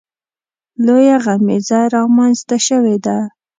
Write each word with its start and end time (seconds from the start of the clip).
لویه 0.85 1.15
غمیزه 1.23 1.79
رامنځته 1.93 2.57
شوې 2.67 2.95
ده. 3.05 3.17